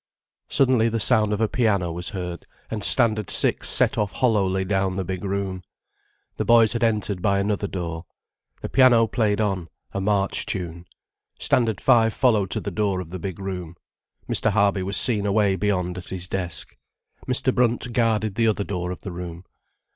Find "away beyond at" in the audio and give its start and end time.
15.27-16.07